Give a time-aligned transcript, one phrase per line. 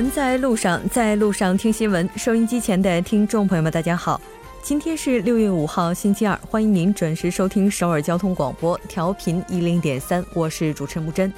[0.00, 2.08] 闻在路上，在路上听新闻。
[2.16, 4.18] 收音机前的听众朋友们，大家好，
[4.62, 11.30] 今天是六月五号，星期二，欢迎您准时收听首尔交通广播，调频一零点三，我是主持人木真。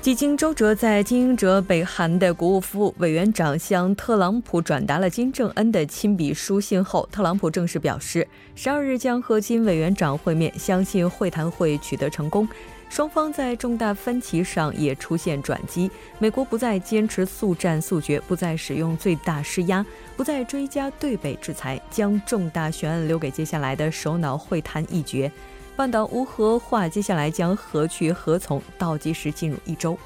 [0.00, 12.48] 几经周折，在经营者北韩的国务副委员长向特朗普转达了金正恩的亲笔书信后，特朗普正式表示，十二日将和金委员长会面，相信会谈会取得成功。
[12.88, 19.84] 双方在重大分歧上也出现转机，美国不再坚持速战速决，不再使用最大施压，
[20.16, 25.30] 不再追加对北制裁，将重大悬案留给接下来的首脑会谈一决。
[25.80, 28.60] 半岛无核化，接下来将何去何从？
[28.76, 29.96] 倒计时进入一周。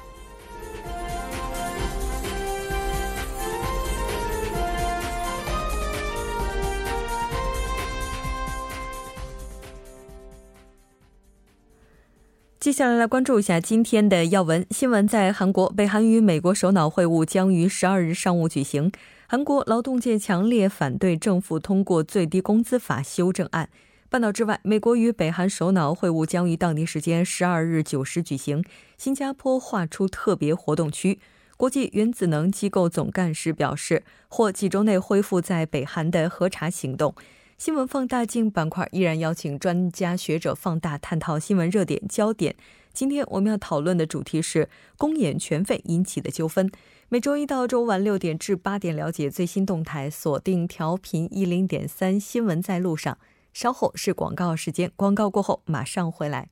[12.57, 15.05] 接下来来关注一下今天的要闻新闻。
[15.05, 18.89] 在韩国，北韩与美国首脑会晤将于十二日上午举行。
[19.27, 23.67] 韩国劳动界强烈反对政府通过最低工资法修正案。
[24.07, 28.63] 半岛之外，美国与北韩首脑会晤将于当地时间十二日九时举行。
[28.97, 31.19] 新加坡划出特别活动区。
[31.57, 37.15] 国际原子能机构总干事表示，或几周内恢复在北韩的核查行动。
[37.57, 42.55] 新闻放大镜板块依然邀请专家学者放大探讨新闻热点焦点。
[42.93, 46.69] 今天我们要讨论的主题是公演全费引起的纠纷。
[47.09, 53.17] 每周一到周五晚六点至八点，了解最新动态，锁定调频一零点三新闻在路上。
[53.55, 56.49] 稍后是广告时间，广告过后马上回来。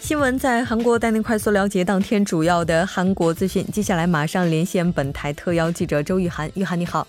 [0.00, 3.64] 新闻在韩国带您快速了解当天主要的韩国资讯。
[3.66, 7.06] 接下来马上连线本台特邀记者周玉涵，玉涵你好，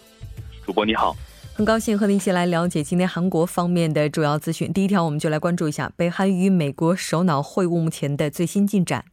[0.64, 1.16] 主播你好。
[1.56, 4.74] 很高兴和您一起来了解今天韩国方面的主要资讯。
[4.74, 9.06] 第一条，我们就来关注一下北韩与美国首脑会晤目前的最新进展。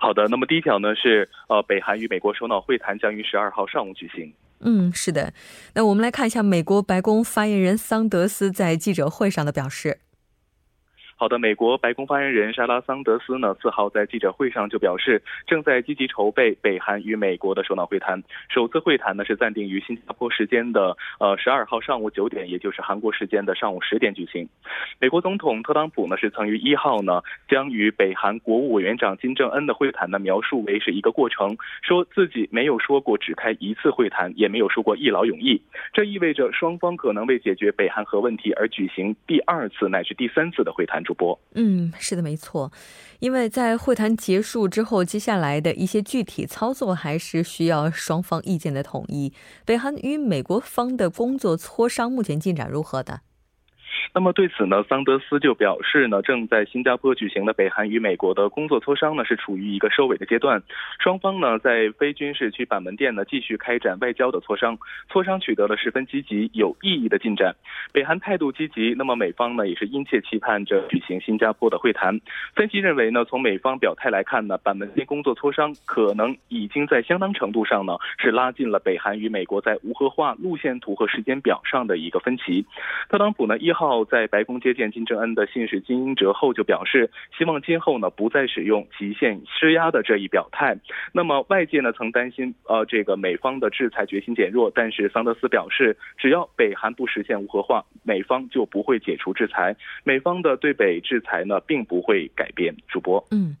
[0.00, 4.34] 好的，那么第一条呢是，呃，北韩与美国首脑会谈将于十二号上午举行。
[4.58, 5.32] 嗯，是的。
[5.74, 10.00] 那我们来看一下美国白宫发言人桑德斯在记者会上的表示。
[11.18, 18.22] 好的，美国白宫发言人莎拉桑德斯呢，四号在记者会上就表示，正在积极筹备北韩与美国的首脑会谈。
[18.50, 24.46] 首次会谈呢是暂定于新加坡时间的呃十二号上午九点，也就是韩国时间的上午十点举行。
[25.00, 35.58] 美国总统特朗普呢是曾于一号呢将与北韩国务委员长金正恩的会谈呢描述为是一个过程，说自己没有说过只开一次会谈，也没有说过一劳永逸。
[35.94, 41.02] 这意味着双方可能为解决北韩核问题而举行第二次乃至第三次的会谈。
[41.06, 42.70] 主播，嗯，是的，没错，
[43.20, 49.32] 因为在会谈结束之后，接下来的一些具体操作还是需要双方意见的统一。
[49.64, 53.20] 北韩与美国方的工作磋商目前进展如何的？
[54.14, 60.62] 那么对此呢，桑德斯就表示呢，正在新加坡举行的北韩与美国的工作磋商呢，是处于一个收尾的阶段。
[60.98, 64.78] 双方呢，在非军事区板门店呢，继续开展外交的磋商，
[65.10, 67.54] 磋商取得了十分积极、有意义的进展。
[67.92, 72.18] 北韩态度积极，那么美方呢，也是殷切期盼着举行新加坡的会谈。
[72.54, 82.64] 分析认为呢，从美方表态来看呢，板门店工作磋商可能已经在相当程度上呢，是拉近了北韩与美国在无核化路线图和时间表上的一个分歧。
[83.08, 84.04] 特朗普呢，一号。
[84.06, 90.76] 在白宫接见金正恩的信使金英哲后，就表示希望今后呢不再使用极限施压的这一表态。
[91.12, 99.76] 那么外界呢曾担心呃这个美方的制裁决心减弱，但是桑德斯表示，只要北韩不实现无核化，美方就不会解除制裁。
[100.04, 102.74] 美方的对北制裁呢并不会改变。
[102.88, 103.54] 主播，嗯。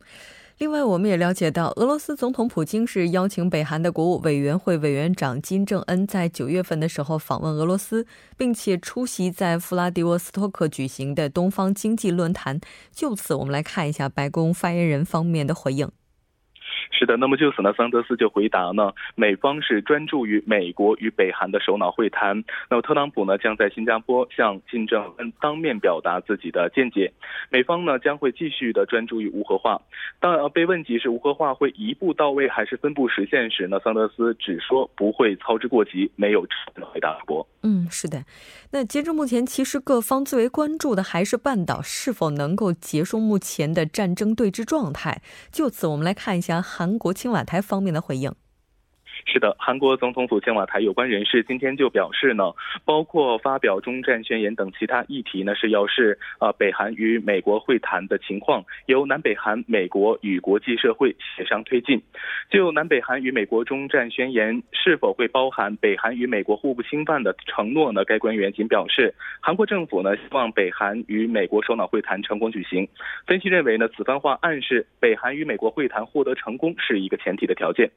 [0.58, 8.06] 另外，我们也了解到，俄罗斯总统普京是邀请北韩的国务委员会委员长金正恩在九月份的时候访问俄罗斯，
[8.38, 12.58] 并且出席在弗拉迪沃斯托克举行的东方经济论坛。
[12.90, 15.90] 就此，我们来看一下白宫发言人方面的回应。
[16.90, 22.44] 是的，那么就此呢，桑德斯就回答呢，美方是专注于美国与北韩的首脑会谈。
[22.70, 27.12] 那么特朗普呢，将在新加坡向金正恩当面表达自己的见解。
[27.50, 29.80] 美方呢，将会继续的专注于无核化。
[30.20, 36.46] 当被问及是无核化会一步到位还是分步实现时呢，桑德斯只说不会操之过急，没有
[36.92, 37.46] 回答过。
[37.62, 38.24] 嗯，是的。
[38.70, 45.20] 那截至目前，其实各方最为关注的还是半岛是否能够结束目前的战争对峙状态。
[45.50, 48.34] 就此，我们来看一下韩国青瓦台方面的回应。
[49.28, 52.44] 是的，韩国总统府青瓦台有关人士今天就表示呢，
[52.84, 62.00] 包括发表中战宣言等其他议题呢，是要视呃北韩与美国会谈的情况，由南北韩、美国与国际社会协商推进。
[62.48, 68.04] 就南北韩与美国中战宣言是否会包含北韩与美国互不侵犯的承诺呢？
[68.04, 72.88] 该官员仅表示，韩国政府呢希望北韩与美国首脑会谈成功举行。
[73.26, 77.90] 分析认为呢，此番话暗示北韩与美国会谈获得成功是一个前提的条件。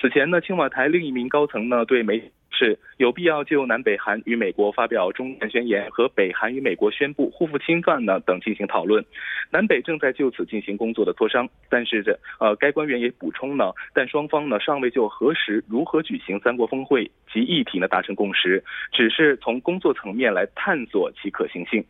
[0.00, 2.32] 此前呢，青瓦台另一名高层呢对媒。
[2.50, 9.04] 是有必要就南北韩与美国发表中战宣言和北韩与美国宣布互不侵犯呢等进行讨论，
[9.50, 11.48] 南北正在就此进行工作的磋商。
[11.68, 21.84] 但是这呃该官员也补充呢，但双方呢尚未就何时如何举行三国峰会及议题呢达成共识，只是从工作层面来探索其可行性。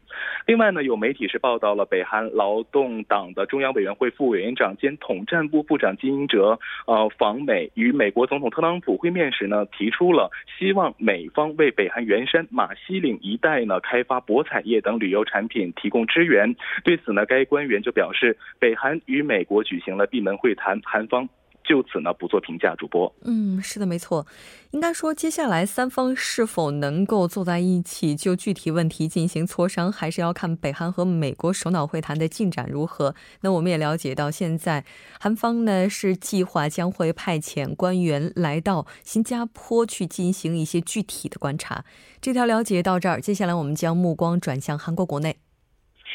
[0.46, 10.30] 另外呢，有媒体是报道了北韩劳动党的中央委员会副委员长兼统战部部长金英哲呃访美与美国总统特朗普会面时呢提出了。
[10.56, 16.54] 希望美方为北韩原山马西岭一带呢开发博彩业等旅游产品提供支援。
[16.84, 21.28] 对此呢，该官员就表示，北韩与美国举行了闭门会谈，韩方。
[21.68, 22.74] 就此呢，不做评价。
[22.78, 24.26] 主播，嗯，是的，没错。
[24.70, 33.14] 应该说，接下来三方是否能够坐在一起就具体问题进行磋商，还是要看北韩和美国首脑会谈的进展如何。
[33.42, 34.84] 那我们也了解到，现在
[35.20, 41.84] 韩方呢是计划将会派遣官员来到新加坡去进行一些具体的观察。
[42.20, 45.36] 这条了解到这儿，接下来我们将目光转向韩国国内。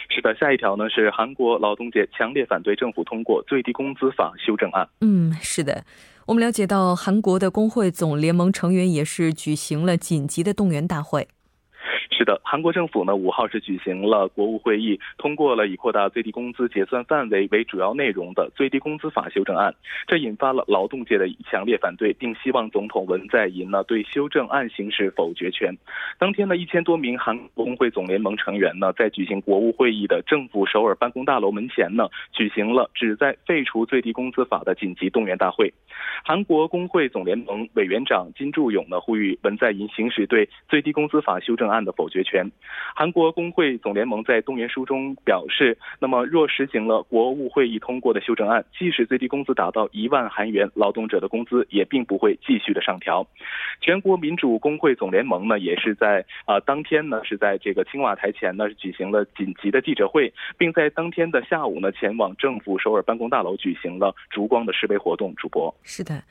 [0.10, 4.88] 是的，下一条呢是韩国劳动界强烈反对政府通过最低工资法修正案。
[5.02, 5.84] 嗯，是的，
[6.28, 11.28] 我们了解到韩国的工会总联盟成员也是举行了紧急的动员大会。
[12.24, 19.74] 的，韩国政府呢五号是举行了国务会议，通过了以扩大最低工资结算范围为主要内容的最低工资法修正案，
[20.08, 25.76] 这引发了劳动界的强烈反对，并希望总统文在寅呢对修正案行使否决权。
[26.20, 35.74] 当天呢，一千多名韩国工会总联盟成员呢在举行国务会议的政府首尔办公大楼门前呢举行了旨在废除最低工资法的紧急动员大会。
[36.24, 42.04] 韩国工会总联盟委员长金柱勇呢呼吁文在寅行使对最低工资法修正案的否。
[42.14, 42.46] 决权。
[42.96, 53.26] 韩国工会总联盟在动员书中表示，那么若实行了国务会议通过的修正案，即使最低工资达到一万韩元，劳动者的工资也并不会继续的上调。
[53.82, 65.34] 全国民主工会总联盟呢，也是在啊当天呢是在这个青瓦台前呢举行了紧急的记者会，并在当天的下午呢前往政府首尔办公大楼举行了烛光的示威活动。
[65.36, 66.24] 主播是的，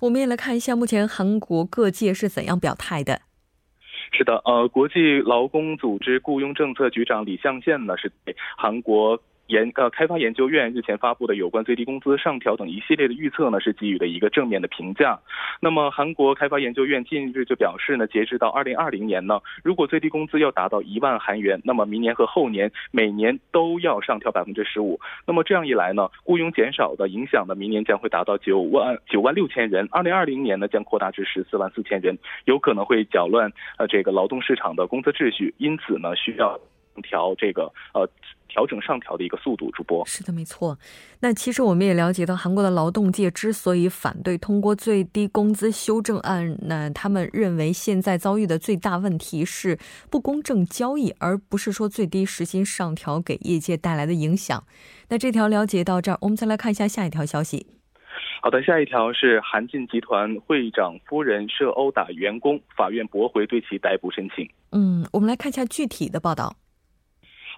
[0.00, 3.27] 我们也来看一下目前韩国各界是怎样表态的。
[4.12, 9.20] 是的，呃，国际劳工组织雇佣政策局长李相宪呢，是对韩国。
[9.48, 15.18] 研呃开发研究院日前发布的有关最低工资上调等一系列的预测呢，是给予了一个正面的评价。
[15.60, 25.00] 那么韩国开发研究院近日就表示呢，截止到二零二零年呢，如果最低工资要达到一万韩元，那么明年和后年每年都要上调百分之十五。
[25.26, 36.60] 那么这样一来呢，雇佣减少的影响呢，明年将会达到九万九万六千人，二零二零年呢将扩大至十四万四千人，有可能会搅乱呃这个劳动市场的工资秩序，因此呢需要
[37.02, 38.08] 调这个呃。
[38.50, 40.78] 调整上调的一个速度，主播是的，没错。
[41.20, 49.78] 那其实我们也了解到，韩国的劳动界之所以反对通过最低工资修正案，那他们认为现在遭遇的最大问题是
[50.10, 54.64] 不公正交易，而不是说最低时薪上调给业界带来的影响。
[55.10, 57.66] 那这条了解到这儿，我们再来看一下下一条消息。
[58.40, 64.48] 好的，下一条是韩进集团会长夫人涉殴打员工，法院驳回对其逮捕申请。
[64.72, 66.56] 嗯，我们来看一下具体的报道。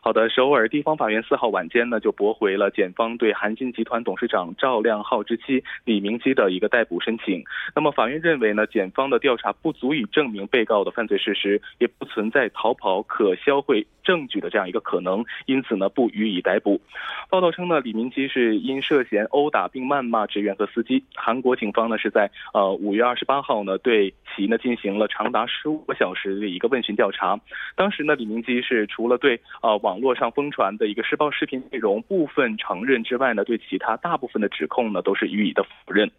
[0.02, 7.44] 好的，首尔地方法院四号晚间呢，就驳回了检方对韩金集团董事长赵亮浩之妻李明基的一个逮捕申请。
[7.76, 16.80] 那么，法院认为呢，检方的调查不足以证明被告的犯罪事实，也不存在逃跑可销毁证据的这样一个可能，因此呢，不予以逮捕。
[17.28, 21.04] 报道称呢，李明基是因涉嫌殴打并谩骂职员和司机。
[21.14, 27.38] 韩国警方呢，是在呃五月二十八号呢，对其呢进行了长达十五个小时的一个问询调查。
[27.76, 36.10] 当时呢，李明基是除了对呃网络上疯传的一个施暴视频内容部分承认之外呢，对其他大部分的指控呢都是予以的否认。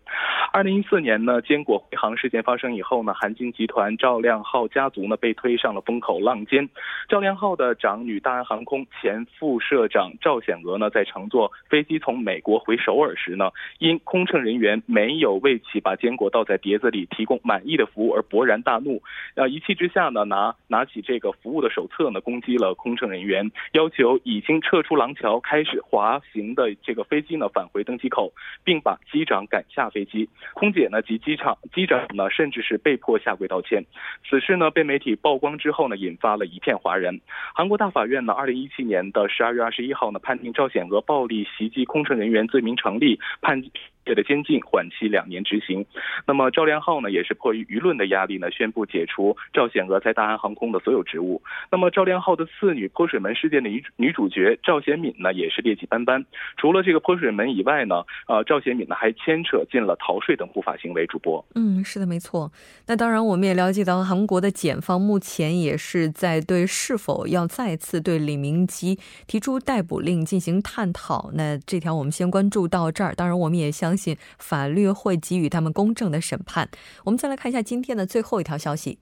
[0.54, 6.70] 二零一四年呢，坚果回航事件发生以后呢，韩金集团赵亮浩家族呢被推上了风口浪尖。
[7.10, 19.02] 赵亮浩的长女大韩航空前副社长赵显娥呢，在乘坐飞机从美国回首尔时呢，因空乘人员没有为其把坚果倒在碟子里提供满意的服务而勃然大怒，
[19.34, 28.32] 呃，一气之下呢，拿拿起这个服务的手册呢，攻击了空乘人员，要求已经撤出廊桥开始滑行的这个飞机呢返回登机口，
[28.64, 30.30] 并把机长赶下飞机。
[30.54, 33.84] 空姐呢及机场机长呢，甚至是被迫下跪道歉。
[34.30, 37.20] 此事呢被媒体曝光之后呢，引发了一片哗然。
[37.62, 43.62] 韩国大法院呢，二零一七年的十二月二十一号呢，判定赵显娥暴力袭击空乘人员罪名成立，判。
[44.06, 45.86] 界的监禁，缓期两年执行。
[46.26, 51.42] 那么赵连浩呢，也是迫于舆论的压力呢，宣布解除赵显娥在大韩航空的所有职务。
[51.70, 56.26] 那么赵连浩的次女泼水门事件的女女主角赵显敏呢，也是劣迹斑斑。
[56.58, 61.06] 除了这个泼水门以外呢，呃，赵显敏呢还牵扯进了逃税等不法行为。
[61.06, 62.52] 主播，嗯，是的，没错。
[62.88, 71.32] 那当然，我们也了解到，韩国的检方目前也是在对是否要再次对李明基提出逮捕令进行探讨。
[71.34, 73.14] 那这条我们先关注到这儿。
[73.14, 73.91] 当然，我们也向。
[73.92, 76.70] 相信法律会给予他们公正的审判。
[77.04, 79.00] 我们再来看一下今天的最后一条消息。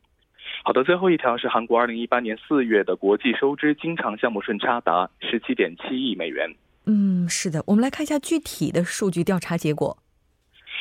[0.64, 6.50] 好的，最后一条是韩国二零一八年四月的国际收支经常项目顺差达十七点七亿美元。
[6.88, 9.96] 嗯，是的，我们来看一下具体的数据调查结果。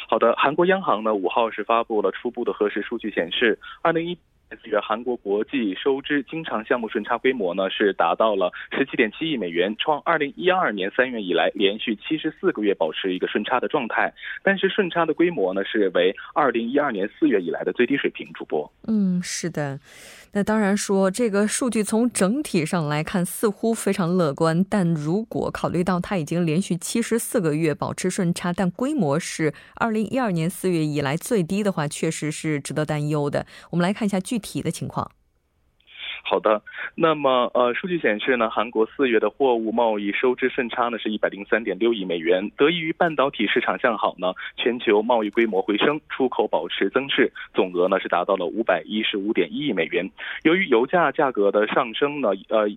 [0.08, 4.16] 好的，韩国央行呢五号是发布了初步的核实数据，显示二零一。
[4.50, 14.12] 四月，韩国国际收支经常项目顺差规模呢是达到了十七点七亿美元，创二零一二年三月以来连续七十四个月保持一个顺差的状态。
[14.42, 18.26] 但是顺差的规模呢是为二零一二年四月以来的最低水平。
[18.34, 19.78] 主播，嗯，是的。
[20.32, 33.46] 那当然说这个数据从整体上来看似乎非常乐观，但如果考虑到它已经连续七十四个月保持顺差，但规模是二零一二年四月以来最低的话，确实是值得担忧的。
[33.70, 35.10] 我们来看一下具体的情况。
[36.22, 36.62] 好的，
[36.94, 50.10] 那么呃，数据显示呢，韩国四月的货物贸易收支顺差呢是一百零三点六亿美元，得益于半导体市场向好呢，全球贸易规模回升，出口保持增势，总额呢是达到了五百一十五点一亿美元。
[50.42, 52.68] 由于油价价格的上升呢，呃。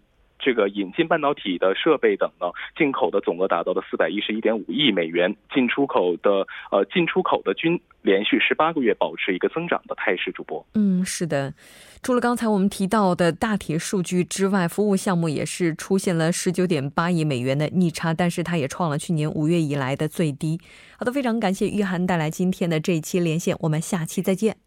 [0.42, 10.32] 这个引进半导体的设备等呢，进口的总额达到了四百一十一点五亿美元，进出口的呃进出口的均连续十八个月保持一个增长的态势。
[10.32, 11.54] 主播，嗯，是的，
[12.02, 20.60] 除了刚才我们提到的大体数据之外，服务项目也是出现了十九点八亿美元的逆差，但是它也创了去年五月以来的最低。
[20.98, 24.58] 好的，非常感谢玉涵带来今天的这一期连线，我们下期再见。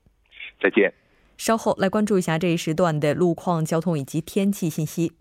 [0.60, 0.94] 再见。
[1.36, 5.12] 稍后来关注一下这一时段的路况、交通以及天气信息。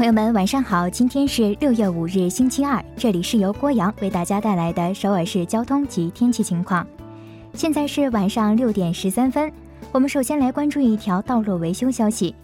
[0.00, 0.88] 朋友们，晚上好！
[0.88, 6.86] 今天是六月五日，星期二，这里是由郭阳为大家带来的首尔市交通及天气情况。
[7.52, 9.52] 现在是晚上六点十三分，
[9.92, 12.34] 我们首先来关注一条道路维修消息：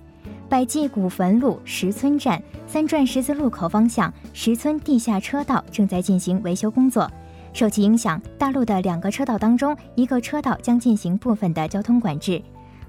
[0.50, 7.10] 百济古坟路石村站三转十字路口方向石村地下车道正在进行维修工作，
[7.54, 12.38] 受其影响，大路的两个车道当中，一个车道将进行部分的交通管制。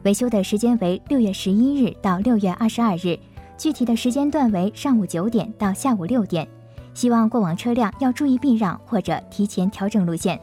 [0.04, 3.18] 维修的时间为六月十一日到六月二十二日，
[3.58, 6.48] 具体的时间段为上午九点到下午六点。
[6.94, 10.40] 希望过往车辆要注意避让或者提前调整路线。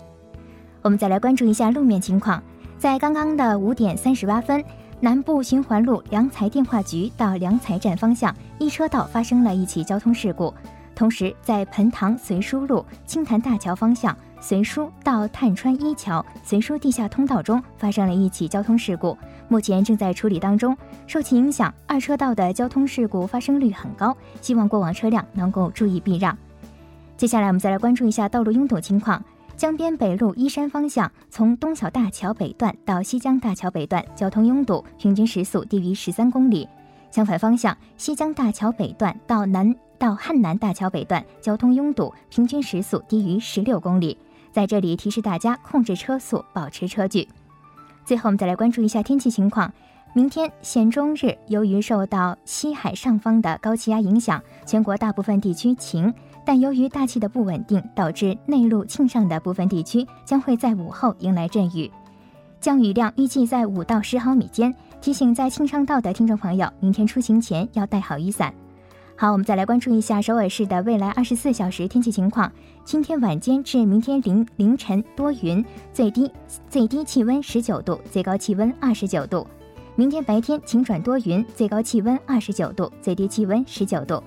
[0.83, 2.43] 我们再来关注一下路面情况，
[2.79, 4.63] 在刚刚的五点三十八分，
[5.01, 10.55] 南部循环路良才电话局到良才站方向一车道发生了一起交通事故。
[10.95, 14.17] 同时，在盆塘随书路青潭大桥方向
[14.47, 19.17] 随书到探川一桥随书地下通道中发生了一起交通事故，
[19.49, 20.77] 目前正在处理当中。
[21.07, 26.37] 受其影响，二车道的交通事故发生率很高，希望过往车辆能够注意避让。
[27.17, 29.25] 接下来，我们再来关注一下道路拥堵情况。
[29.57, 36.69] 江边北路依山方向，从东小大桥北段到西江大桥北段，交通拥堵，平均时速低于十三公里。
[37.11, 44.19] 相反方向，西江大桥北段到南到汉南大桥北段，交通拥堵，平均时速低于十六公里。
[44.55, 47.27] 在这里提示大家控制车速，保持车距。
[48.05, 49.73] 最后，我们再来关注一下天气情况。
[50.13, 56.15] 明天显中日，由于受到西海上方的高气压影响，全国大部分地区晴。
[56.47, 61.91] 但由于大气的不稳定，导致内陆庆尚的部分地区将会在午后迎来阵雨，
[62.61, 64.73] 降雨量预计在五到十毫米间。
[65.01, 68.55] 提醒在庆尚道的听众朋友，明天出行前要带好雨伞。
[69.17, 72.51] 好，我们再来关注一下首尔市的未来二十四小时天气情况。
[72.85, 76.29] 今天晚间至明天凌凌晨多云，最低
[76.69, 79.47] 最低气温十九度，最高气温二十九度。
[79.95, 84.21] 明天白天晴转多云，最高气温二十九度，最低气温十九度。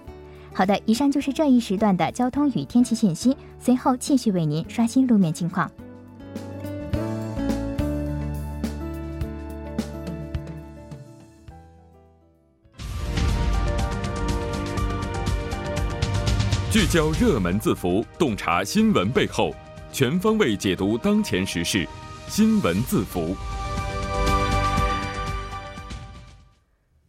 [0.53, 3.36] 好的，以上就是这一时段的交通与天气信息。
[3.60, 5.70] 随后继续为您刷新路面情况。
[16.77, 19.51] 聚焦热门字符，洞察新闻背后，
[19.91, 21.89] 全方位解读当前时事。
[22.27, 23.36] 新闻字符。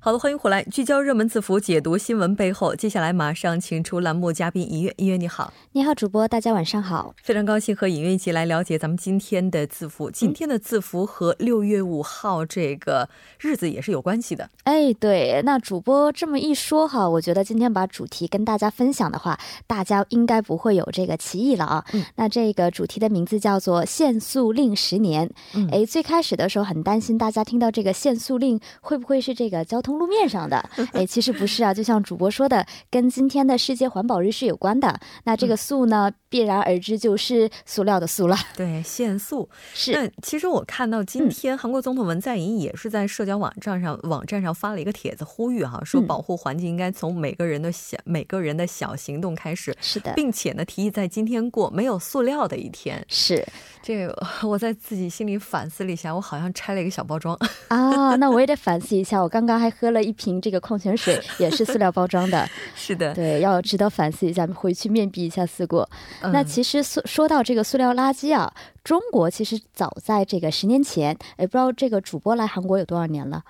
[0.08, 2.74] 好的，欢迎回来，聚焦热门字符，解读新闻背后。
[2.74, 4.94] 接下来马上请出栏目嘉宾尹月。
[4.96, 10.10] 尹月你好，你好，主播，大家晚上好，非常高兴和尹月一起来了解咱们今天的字符。
[10.10, 13.06] 今天的字符和六月五号这个
[13.38, 14.48] 日子也是有关系的。
[14.64, 21.84] 哎，对，那主播这么一说哈，我觉得今天把主题跟大家分享的话，大家应该不会有这个歧义了啊。
[21.92, 25.30] 嗯，那这个主题的名字叫做限速令十年。
[25.52, 29.97] 嗯，哎，最开始的时候很担心大家听到这个限速令会不会是这个交通。
[29.98, 30.58] 路面上的，
[30.92, 34.98] 哎，其实不是啊，就像主播说的，跟今天的世界环保日是有关的。
[35.24, 38.36] 那这个塑呢，必然而知就是塑料的塑了。
[38.56, 39.92] 对，限塑是。
[39.92, 49.76] 那其实我看到今天韩国总统文在寅也是在社交网站上网站上发了一个帖子，呼吁哈，说保护环境应该从每个人的小每个人的小行动开始。
[49.80, 53.04] 是的，并且呢，提议在今天过没有塑料的一天。
[53.08, 53.44] 是。
[53.80, 57.34] 这个我在自己心里反思了一下，我好像拆了一个小包装
[57.68, 58.14] 啊。
[58.16, 62.48] 那我也得反思一下，我刚刚还喝了一瓶这个矿泉水， 也是塑料包装的。
[62.74, 65.88] 是的，对，要值得反思一下，回去面壁一下思过。
[66.32, 73.42] 那其实说说到这个塑料垃圾啊，中国其实早在这个十年前，也不知道这个主播来韩国有多少年了。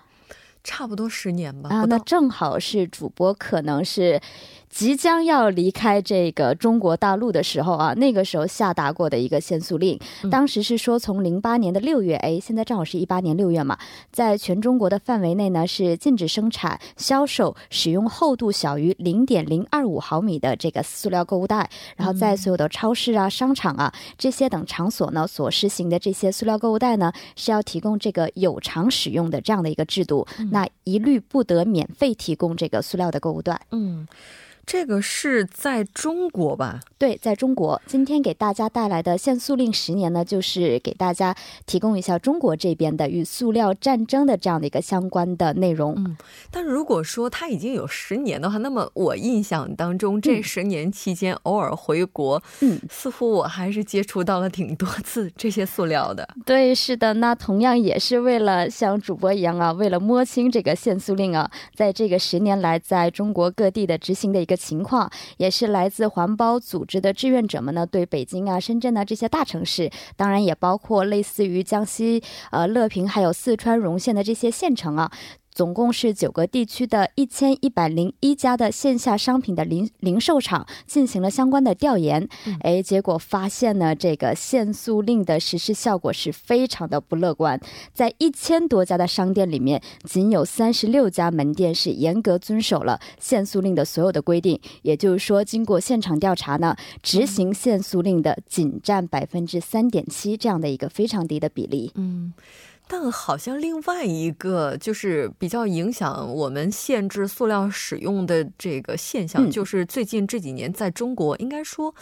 [0.64, 1.70] 差不多十年吧。
[1.70, 4.20] 啊，那正好是主播可能是。
[4.70, 9.98] 即将要离开这个中国大陆的时候啊，那个时候下达过的一个限速令，
[10.30, 13.76] 当时是说从零八年的六月，哎，现在正好是一八年六月嘛，
[14.12, 33.60] 在全中国的范围内呢是禁止生产、销售、使用厚度小于零点零二五毫米的这个塑料购物袋，然后在所有的超市啊、商场啊这些等场所呢所实行的这些塑料购物袋呢是要提供这个有偿使用的这样的一个制度，那一律不得免费提供这个塑料的购物袋。
[33.72, 34.06] 嗯。
[34.68, 36.80] 这个是在中国吧？
[36.98, 37.80] 对，在中国。
[37.86, 45.94] 今天给大家带来的限塑令十年呢，就是给大家提供一下中国这边的与塑料战争的这样的一个相关的内容。
[45.96, 46.14] 嗯，
[46.50, 56.28] 但如果说它已经有十年的话，那么我印象当中这十年期间偶尔回国，嗯，似乎我还是接触到了挺多次这些塑料的。
[56.44, 57.14] 对，是的。
[57.14, 64.57] 那同样也是为了像主播一样啊，为了摸清这个限塑令啊，在这个十年来在中国各地的执行的一个。
[64.58, 75.10] 情况也是来自环保组织的志愿者们呢，对北京啊、深圳啊这些大城市，当然也包括类似于江西呃乐平还有四川荣县的这些县城啊。
[75.58, 82.28] 总共是九个地区的一千一百零一家的线下商品的零零售厂进行了相关的调研，
[82.60, 87.60] 哎，结果发现呢，这个限塑令的实施效果是非常的不乐观。
[87.92, 94.60] 在一千多家的商店里面，仅有三十六家门店是严格遵守了限塑令的所有的规定。
[94.82, 101.90] 也就是说，经过现场调查呢，执行限塑令的仅占百分之三点七，这样的一个非常低的比例。
[101.96, 102.32] 嗯。
[102.88, 111.94] 但好像另外一个就是比较影响我们限制塑料使用的这个现象，就是最近这几年在中国，应该说。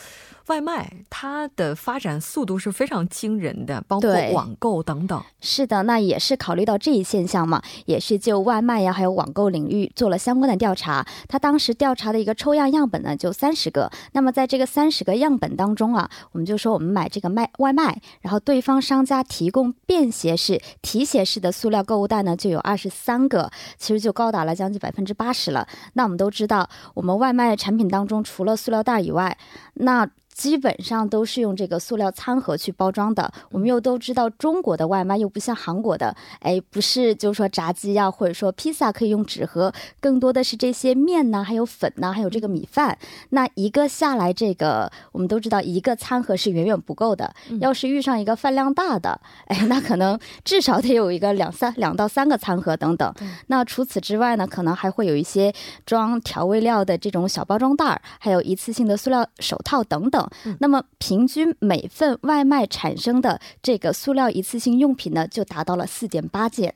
[0.47, 5.21] 外卖它的发展速度是非常惊人的，包括网购等等。
[5.41, 11.05] 是的，那也是考虑到这一现象嘛，也是就外卖呀还有网购领域做了相关的调查。
[11.27, 13.91] 他当时调查的一个抽样样本呢，就三十个。
[14.13, 25.67] 那么在这个三十个样本当中啊，我们就说我们买这个卖外卖，然后对方商家提供便携式、提携式的塑料购物袋呢，就有二十三个，其实就高达了将近百分之八十了。
[25.95, 29.37] 那我们都知道，我们外卖产品当中除了塑料袋以外，
[29.75, 33.33] 那基本上都是用这个塑料餐盒去包装的。
[33.51, 42.99] 我们又都知道，中国的外卖又不像韩国的，哎，不是，就是说炸鸡呀，或者说披萨可以用纸盒，更多的是这些面呐，还有粉呐，还有这个米饭。
[43.31, 47.35] 那一个下来，这个我们都知道，一个餐盒是远远不够的。
[47.59, 49.19] 要是遇上一个饭量大的，
[49.49, 53.11] 哎，那可能至少得有一个两三两到三个餐盒等等。
[53.47, 55.51] 那除此之外呢，可能还会有一些
[55.87, 60.26] 装调味料的这种小包装袋儿，还有一次性的塑料手套等等。
[60.61, 66.75] 那么，平均每份外卖产生的这个塑料一次性用品呢，就达到了四点八件。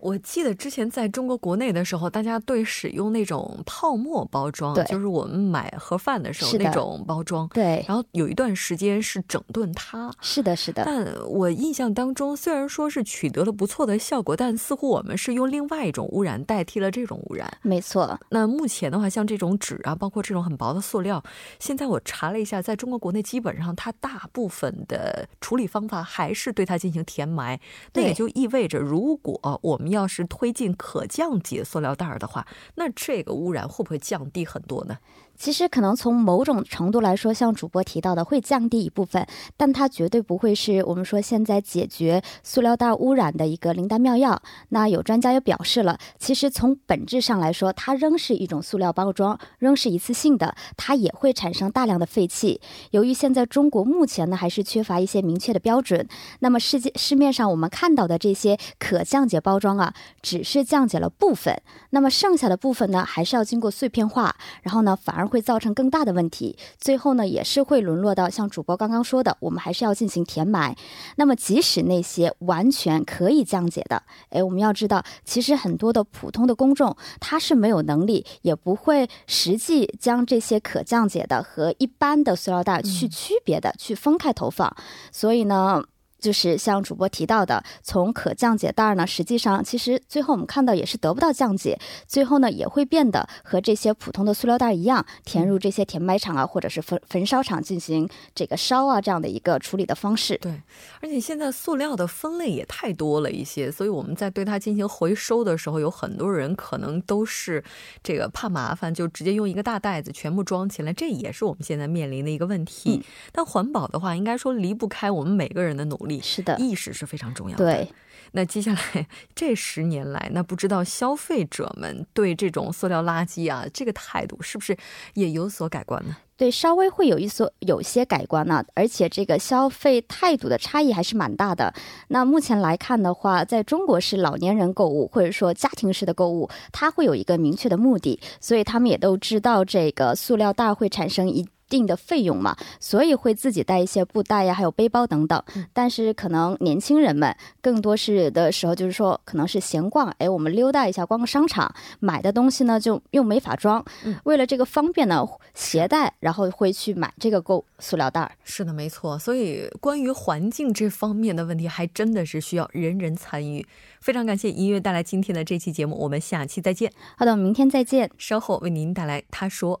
[0.00, 10.10] 我记得之前在中国国内的时候，大家对使用那种泡沫包装，就是我们买盒饭的时候的那种包装，对，然后有一段时间是整顿它。
[10.20, 17.52] 是的，是的，但我印象当中，虽然说是取得了不错的效果，但似乎我们是用另外一种污染代替了这种污染。
[17.62, 18.18] 没错。
[18.30, 21.22] 那目前的话，像这种纸啊，包括这种很薄的塑料，
[21.58, 27.60] 现在我查了一下，在中国国内基本上它大部分的处理方法还是对它进行填埋。
[27.94, 34.98] 那也就意味着，如果我们要是推进可降解塑料袋儿的话，那这个污染会不会降低很多呢？
[35.40, 39.26] 其实可能从某种程度来说，像主播提到的，会降低一部分，
[39.56, 44.42] 但它绝对不会是我们说现在解决塑料袋污染的一个灵丹妙药。
[44.68, 52.60] 那有专家也表示了，其实从本质上来说，它仍是一种塑料包装，仍是一次性的，它也会产生大量的废气。
[52.90, 56.06] 由于现在中国目前呢还是缺乏一些明确的标准，
[56.40, 66.58] 那么世界市面上我们看到的这些可降解包装啊，只是降解了部分，那么剩下的部分呢，还是要经过碎片化，然后呢，反而会造成更大的问题。
[66.78, 70.76] 最后呢，也是会沦落到像主播刚刚说的，我们还是要进行填埋。
[71.16, 84.76] 那么，即使那些完全可以降解的，哎，我们要知道，其实很多的普通的公众，他是没有能力，也不会实际将这些可降解的和一般的塑料袋去区别的、去分开投放。
[85.12, 85.82] 所以呢。
[86.20, 100.36] 就是像主播提到的，从可降解袋呢，实际上其实最后我们看到也是得不到降解，最后呢也会变得和这些普通的塑料袋一样，填入这些填埋场啊，或者是焚焚烧厂进行这个烧啊这样的一个处理的方式。
[100.38, 100.62] 对，
[101.00, 107.64] 而且现在塑料的分类也太多了一些，所以我们在对它进行回收的时候，有很多人可能都是
[108.02, 112.98] 这个怕麻烦，就直接用一个大袋子全部装起来，这也是我们现在面临的一个问题。
[112.98, 113.02] 嗯
[113.32, 116.09] 但环保的话，应该说离不开我们每个人的努力。
[116.18, 117.64] 是的，意识是非常重要的。
[117.64, 117.86] 对，
[118.32, 124.74] 那接下来这十年来，那不知道消费者们对这种塑料垃圾啊，这个态度是不是
[125.14, 126.16] 也有所改观呢？
[126.36, 131.74] 对，稍微会有一所有些改观呢、而且这个消费态度的差异还是蛮大的。
[132.08, 141.46] 那目前来看的话，在中国是老年人购物或者说家庭式的购物，它会有一个明确的目的，所以他们也都知道这个塑料袋会产生一。
[141.70, 145.42] 定的费用嘛，所以会自己带一些布袋呀，还有背包等等。
[145.72, 153.82] 但是可能年轻人们更多是的时候，就是说可能是闲逛，哎，我们溜达一下，逛个商场，买的东西呢就又没法装，
[154.24, 158.32] 为了这个方便呢，携带，然后会去买这个购塑料袋儿。
[158.44, 159.18] 是的，没错。
[159.18, 163.64] 所以关于环境这方面的问题，还真的是需要人人参与。
[164.00, 166.90] 非常感谢音乐带来今天的这期节目，我们下期再见。
[167.16, 168.10] 好的，我们明天再见。
[168.18, 169.80] 稍后为您带来他说。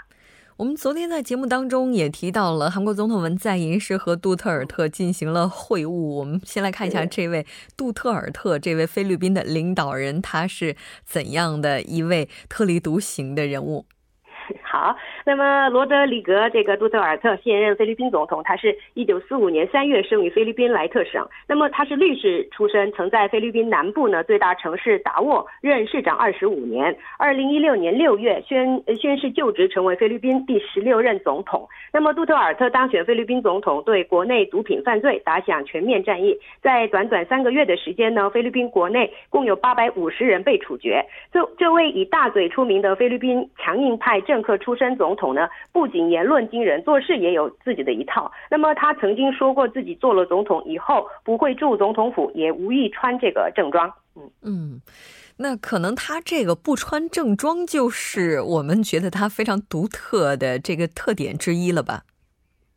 [0.58, 5.92] 我们昨天在节目当中也提到了韩国总统文在寅是和杜特尔特进行了会晤。
[5.92, 7.46] 我们先来看一下这位
[7.78, 13.86] 杜特尔特，这位菲律宾的领导人，他是怎样的一位特立独行的人物？
[14.64, 21.27] 好， 那么罗德里格这个杜特尔特现任菲律宾总统，他是一九四五年三月生于菲律宾莱特省。
[21.47, 26.97] 那么他是律师出身，曾在菲律宾南部呢最大城市达沃任市长二十五年。
[27.19, 31.69] 二零一六年六月宣宣誓就职，成为菲律宾第十六任总统。
[31.93, 36.37] 那么杜特尔特当选菲律宾总统，对国内毒品犯罪打响全面战役。
[36.61, 41.05] 在短短三个月的时间呢，菲律宾国内共有八百五十人被处决。
[41.33, 48.33] 这这位以大嘴出名的菲律宾强硬派政客出身总总统呢，不仅言论惊人，做事也有自己的一套。
[48.51, 53.93] 那么他曾经说过，自己做了总统以后不会住总统府，也无意穿这个正装。
[54.17, 54.81] 嗯嗯，
[55.37, 62.05] 那可能他这个不穿正装，就是我们觉得他非常独特的这个特点之一了吧？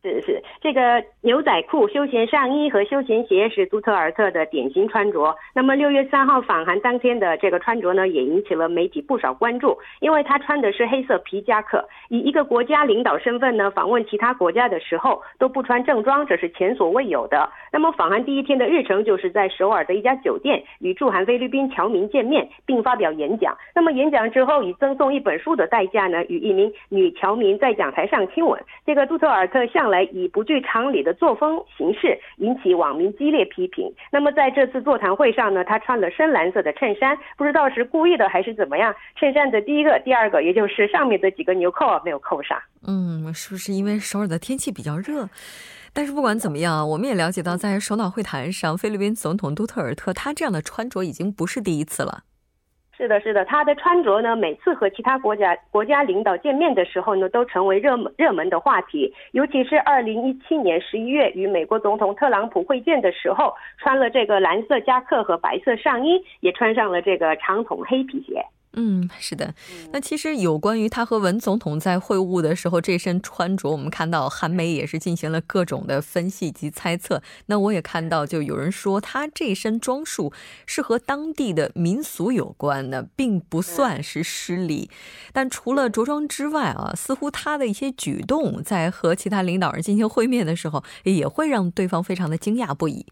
[0.02, 0.35] 是是。
[0.66, 5.32] 这个牛仔裤、休闲上衣和休闲鞋是杜特尔特的典型穿着。
[5.54, 11.88] 那么六月三号访韩当天的这个穿着呢，也引起了媒体不少关注，因为他穿的是黑色皮夹克。
[12.08, 17.48] 以一个国家领导身份呢，访问其他国家的时候都不穿正装，这是前所未有的。
[17.70, 23.56] 那么访韩第一天的日程就是在首尔的一家酒店与驻韩菲律宾侨民见面，并发表演讲。
[23.72, 28.60] 那么演讲之后，以赠送一本书的代价呢，与一名女侨民在讲台上亲吻。
[28.84, 33.92] 这个杜特尔特向来以不具常理的作风形式引起网民激烈批评。
[34.10, 38.94] 那么在这次座谈会上呢，他穿了深蓝色的衬衫，不知道是故意的还是怎么样。
[39.16, 42.58] 衬衫的第一个、第二个，也就是上面的几个纽扣啊，没有扣上。
[42.86, 45.28] 嗯，是不是因为首尔的天气比较热？
[45.92, 52.22] 但是不管怎么样，我们也了解到，在首脑会谈上，菲律宾总统杜特尔特他这样的穿着已经不是第一次了。
[52.96, 59.12] 是的，是的，他的穿着呢，每次和其他国家国家领导见面的时候呢，都成为热门热门的话题。
[59.32, 68.42] 尤其是二零一七年十一月与美国总统特朗普会见的时候，穿了这个蓝色夹克和白色上衣，也穿上了这个长筒黑皮鞋。
[68.78, 69.54] 嗯，是的。
[69.90, 77.22] 那其实有关于他和文总统在会晤的时候这身穿着，我们看到韩媒也是进行了各种的分析及猜测。
[77.46, 80.30] 那我也看到，就有人说他这身装束
[80.66, 84.90] 是和当地的民俗有关的，并不算是失礼。
[85.32, 93.06] 但除了着装之外啊，似乎他的一些举动在和其他领导人进行会面的时候，也会让对方非常的惊讶不已。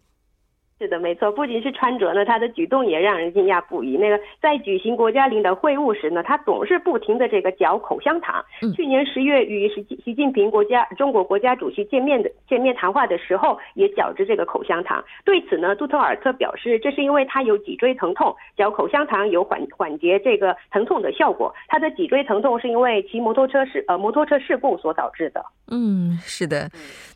[0.77, 3.95] 是的，没错，不仅是穿着呢，他的举动也让人惊讶不已。
[3.95, 8.43] 那个在举行国家领导会晤时呢，他总是不停的这个嚼口香糖。
[8.75, 15.01] 去年十月与习习近平国家中国国家主席见面的见面谈话的时候，也嚼着这个口香糖。
[15.23, 21.55] 对此呢，杜特尔特表示，这是因为他有脊椎疼痛，嚼口香糖有缓缓解这个疼痛的效果。
[21.69, 25.41] 他的脊椎疼痛是因为骑摩托车事呃摩托车事故所导致的。
[25.67, 26.69] 嗯，是的。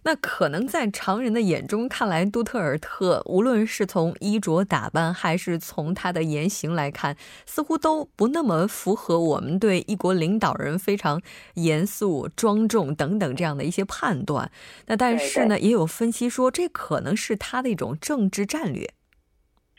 [0.04, 11.22] 那可能在常人的眼中看来，杜特尔特无论是从衣着打扮，还是从他的言行来看，似乎都不那么符合我们对一国领导人非常
[11.56, 14.50] 严肃、庄重等等这样的一些判断。
[14.88, 18.94] 那但是呢，也有分析说，这可能是他的一种政治战略。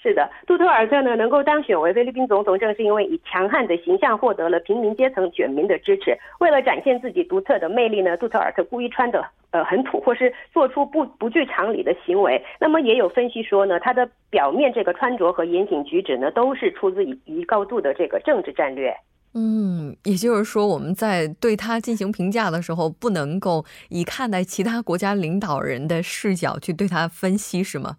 [0.03, 6.17] 是的，杜特尔特呢能够当选为菲律宾总统，正是因为以强悍的形象获得了平民阶层选民的支持。
[6.39, 12.43] 为了展现自己独特的魅力呢，杜特尔特故意穿的呃很土，或是做出不不具常理的行为。
[12.59, 18.97] 那么也有分析说呢，他的表面这个穿着和言行举止呢，都是出自于高度的这个政治战略。
[19.35, 27.99] 嗯，也就是说，我们在对他进行评价的时候，不能够以看待其他国家领导人的视角去对他分析，是吗？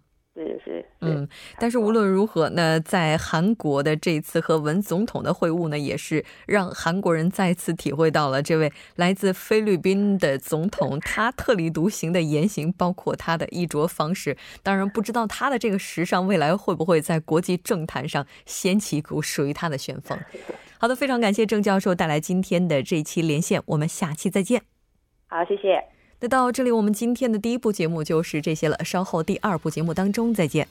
[1.02, 14.36] 嗯，但是无论如何，那在韩国的这次和文总统的会晤呢，也是让韩国人再次体会到了这位来自菲律宾的总统他特立独行的言行，包括他的衣着方式。
[14.62, 20.18] 当然，不知道他的这个时尚未来会不会在国际政坛上掀起一股属于他的旋风。
[20.78, 24.62] 好的，非常感谢郑教授带来今天的这一期连线，我们下期再见。
[25.26, 25.82] 好，谢谢。
[26.20, 30.68] 那到这里，我们今天的第一部节目就是这些了，稍后第二部节目当中再见。